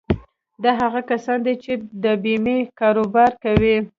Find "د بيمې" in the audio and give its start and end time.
2.03-2.57